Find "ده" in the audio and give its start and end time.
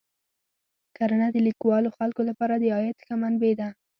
3.59-3.69